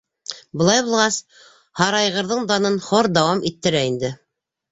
Былай 0.61 0.79
булғас, 0.85 1.17
Һарайғырҙың 1.81 2.41
данын 2.53 2.79
хор 2.87 3.11
дауам 3.19 3.47
иттерә 3.51 3.85
инде! 3.93 4.13